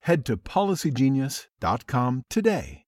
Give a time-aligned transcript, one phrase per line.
[0.00, 2.87] head to policygenius.com today.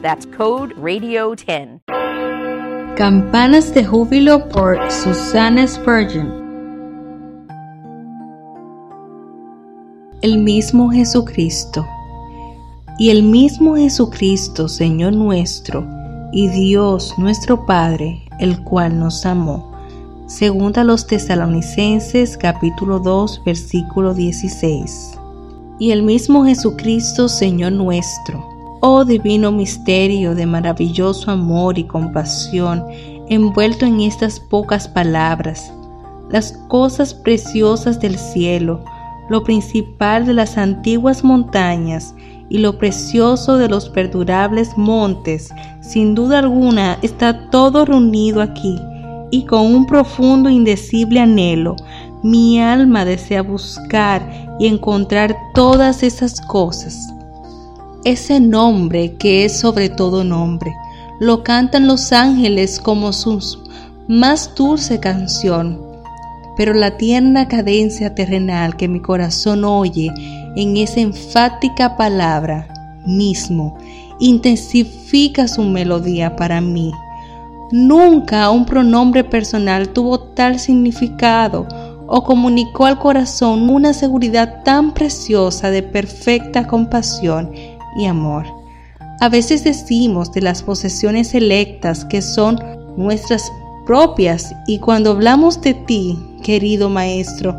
[0.00, 1.80] That's code RADIO10.
[2.96, 6.46] Campanas de Júbilo por Susanna Spurgeon.
[10.22, 11.86] El mismo Jesucristo.
[12.98, 15.86] Y el mismo Jesucristo, Señor nuestro,
[16.32, 19.72] y Dios nuestro Padre, el cual nos amó.
[20.26, 25.18] Segunda los tesalonicenses capítulo 2 versículo 16.
[25.78, 32.84] Y el mismo Jesucristo, Señor nuestro, Oh divino misterio de maravilloso amor y compasión
[33.28, 35.72] envuelto en estas pocas palabras,
[36.30, 38.84] las cosas preciosas del cielo,
[39.30, 42.14] lo principal de las antiguas montañas
[42.48, 45.50] y lo precioso de los perdurables montes,
[45.80, 48.80] sin duda alguna está todo reunido aquí,
[49.32, 51.74] y con un profundo e indecible anhelo,
[52.22, 54.22] mi alma desea buscar
[54.60, 57.12] y encontrar todas esas cosas
[58.04, 60.72] ese nombre que es sobre todo nombre.
[61.20, 63.40] Lo cantan los ángeles como su
[64.06, 65.80] más dulce canción.
[66.56, 70.10] Pero la tierna cadencia terrenal que mi corazón oye
[70.56, 72.66] en esa enfática palabra
[73.06, 73.76] mismo
[74.18, 76.92] intensifica su melodía para mí.
[77.70, 81.68] Nunca un pronombre personal tuvo tal significado
[82.06, 87.52] o comunicó al corazón una seguridad tan preciosa de perfecta compasión
[87.98, 88.46] y amor.
[89.20, 92.58] A veces decimos de las posesiones electas que son
[92.96, 93.52] nuestras
[93.84, 97.58] propias y cuando hablamos de ti, querido Maestro,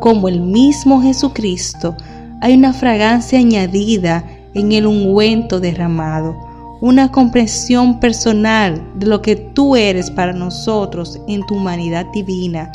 [0.00, 1.94] como el mismo Jesucristo,
[2.40, 4.24] hay una fragancia añadida
[4.54, 6.36] en el ungüento derramado,
[6.80, 12.70] una comprensión personal de lo que tú eres para nosotros en tu humanidad divina,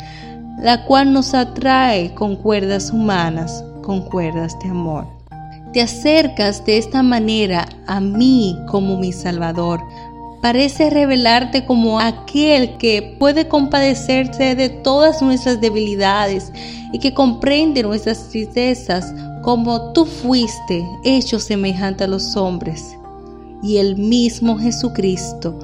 [0.58, 5.19] la cual nos atrae con cuerdas humanas, con cuerdas de amor.
[5.72, 9.80] Te acercas de esta manera a mí como mi Salvador.
[10.42, 16.52] Parece revelarte como aquel que puede compadecerse de todas nuestras debilidades
[16.92, 22.96] y que comprende nuestras tristezas como tú fuiste hecho semejante a los hombres.
[23.62, 25.56] Y el mismo Jesucristo.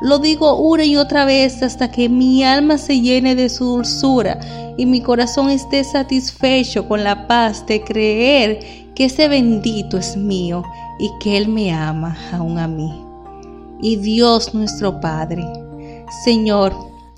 [0.00, 4.40] Lo digo una y otra vez hasta que mi alma se llene de su dulzura
[4.78, 8.60] y mi corazón esté satisfecho con la paz de creer
[8.94, 10.62] que ese bendito es mío
[10.98, 12.90] y que Él me ama aún a mí.
[13.82, 15.44] Y Dios nuestro Padre,
[16.24, 16.74] Señor,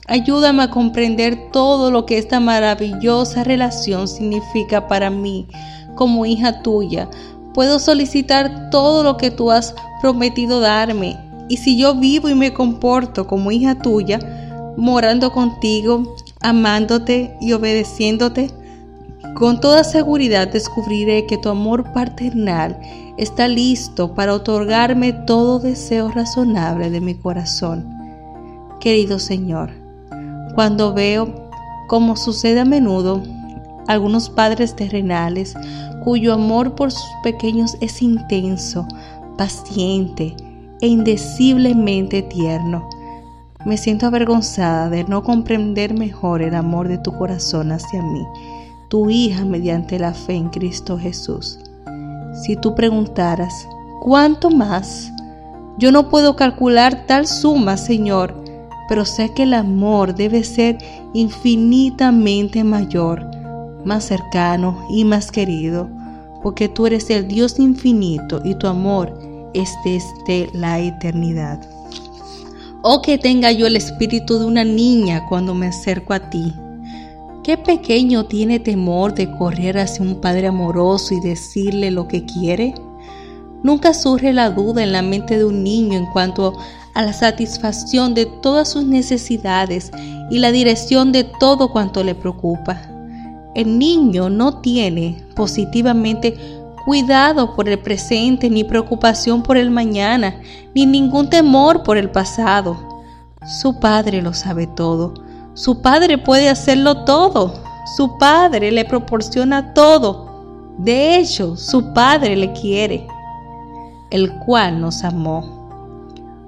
[0.09, 5.47] ayúdame a comprender todo lo que esta maravillosa relación significa para mí
[5.95, 7.09] como hija tuya.
[7.55, 11.17] Puedo solicitar todo lo que tú has prometido darme.
[11.53, 14.19] Y si yo vivo y me comporto como hija tuya,
[14.79, 18.49] morando contigo, amándote y obedeciéndote,
[19.35, 22.81] con toda seguridad descubriré que tu amor paternal
[23.19, 27.87] está listo para otorgarme todo deseo razonable de mi corazón.
[28.81, 29.73] Querido Señor,
[30.55, 31.51] cuando veo,
[31.87, 33.23] como sucede a menudo,
[33.89, 35.53] algunos padres terrenales
[36.03, 38.89] cuyo amor por sus pequeños es intenso,
[39.37, 40.35] paciente
[40.83, 42.87] e indeciblemente tierno,
[43.65, 48.27] me siento avergonzada de no comprender mejor el amor de tu corazón hacia mí
[48.93, 51.59] tu hija mediante la fe en Cristo Jesús.
[52.45, 53.67] Si tú preguntaras,
[54.03, 55.11] ¿cuánto más?
[55.79, 58.35] Yo no puedo calcular tal suma, Señor,
[58.91, 60.77] pero sé que el amor debe ser
[61.15, 63.27] infinitamente mayor,
[63.83, 65.89] más cercano y más querido,
[66.43, 69.19] porque tú eres el Dios infinito y tu amor
[69.55, 71.61] es desde la eternidad.
[72.83, 76.53] Oh que tenga yo el espíritu de una niña cuando me acerco a ti.
[77.45, 82.75] Qué pequeño tiene temor de correr hacia un padre amoroso y decirle lo que quiere.
[83.63, 86.57] Nunca surge la duda en la mente de un niño en cuanto
[86.95, 89.91] a la satisfacción de todas sus necesidades
[90.31, 92.81] y la dirección de todo cuanto le preocupa.
[93.55, 96.37] El niño no tiene positivamente
[96.85, 100.41] cuidado por el presente, ni preocupación por el mañana,
[100.75, 102.77] ni ningún temor por el pasado.
[103.61, 105.15] Su Padre lo sabe todo.
[105.55, 107.55] Su Padre puede hacerlo todo.
[107.97, 110.31] Su Padre le proporciona todo.
[110.79, 113.07] De hecho, su Padre le quiere,
[114.11, 115.63] el cual nos amó.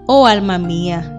[0.07, 1.11] Oh alma mía,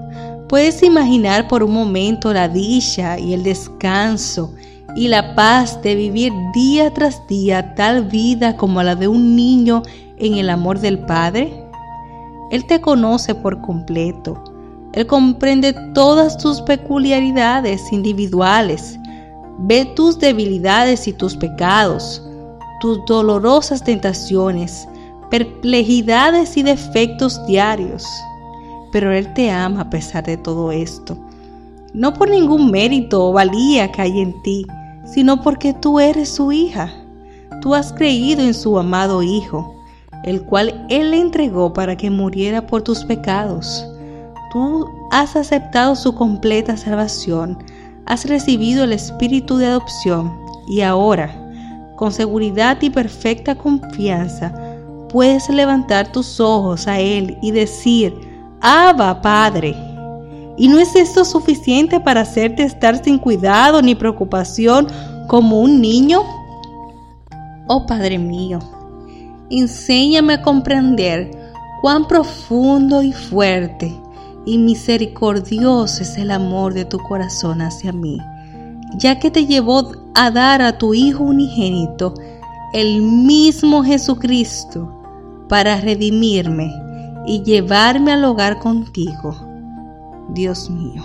[0.47, 4.51] puedes imaginar por un momento la dicha y el descanso
[4.95, 9.83] y la paz de vivir día tras día tal vida como la de un niño
[10.17, 11.65] en el amor del Padre?
[12.49, 14.41] Él te conoce por completo.
[14.93, 18.97] Él comprende todas tus peculiaridades individuales.
[19.59, 22.23] Ve tus debilidades y tus pecados,
[22.79, 24.87] tus dolorosas tentaciones,
[25.29, 28.07] perplejidades y defectos diarios.
[28.93, 31.17] Pero Él te ama a pesar de todo esto.
[31.93, 34.65] No por ningún mérito o valía que hay en ti,
[35.05, 36.91] sino porque tú eres su hija.
[37.61, 39.75] Tú has creído en su amado Hijo,
[40.23, 43.87] el cual Él le entregó para que muriera por tus pecados.
[44.51, 47.57] Tú has aceptado su completa salvación,
[48.05, 50.31] has recibido el espíritu de adopción
[50.67, 51.33] y ahora,
[51.95, 54.53] con seguridad y perfecta confianza,
[55.09, 58.13] puedes levantar tus ojos a Él y decir,
[58.61, 59.75] Abba, Padre.
[60.57, 64.87] ¿Y no es esto suficiente para hacerte estar sin cuidado ni preocupación
[65.27, 66.21] como un niño?
[67.67, 68.59] Oh Padre mío,
[69.49, 71.31] enséñame a comprender
[71.81, 73.93] cuán profundo y fuerte
[74.45, 78.19] y misericordioso es el amor de tu corazón hacia mí,
[78.97, 82.13] ya que te llevó a dar a tu Hijo unigénito,
[82.73, 84.91] el mismo Jesucristo,
[85.49, 86.71] para redimirme
[87.25, 89.44] y llevarme al hogar contigo
[90.33, 91.03] Dios mío.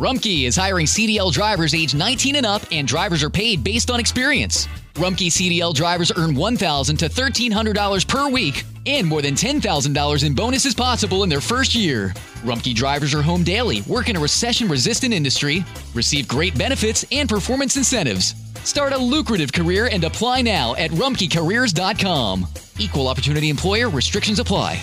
[0.00, 4.00] Rumkey is hiring CDL drivers age 19 and up, and drivers are paid based on
[4.00, 4.66] experience.
[4.94, 10.74] Rumkey CDL drivers earn $1,000 to $1,300 per week, and more than $10,000 in bonuses
[10.74, 12.14] possible in their first year.
[12.42, 15.64] Rumkey drivers are home daily, work in a recession resistant industry,
[15.94, 18.34] receive great benefits and performance incentives.
[18.64, 22.46] Start a lucrative career and apply now at rumkeycareers.com.
[22.78, 24.82] Equal opportunity employer restrictions apply.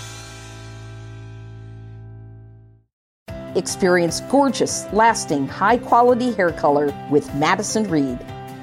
[3.55, 8.19] Experience gorgeous, lasting, high quality hair color with Madison Reed.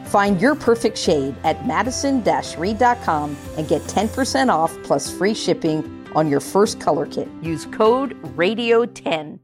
[0.06, 2.22] Find your perfect shade at madison
[2.56, 7.28] reed.com and get 10% off plus free shipping on your first color kit.
[7.42, 9.40] Use code RADIO10.